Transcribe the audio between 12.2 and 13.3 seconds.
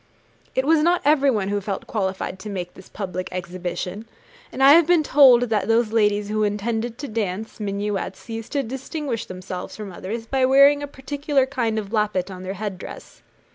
on their head dress.